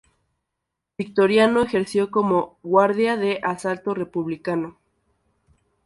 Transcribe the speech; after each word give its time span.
Victorino 0.97 1.61
ejerció 1.61 2.09
como 2.09 2.57
Guardia 2.63 3.17
de 3.17 3.39
Asalto 3.43 3.93
republicano. 3.93 4.79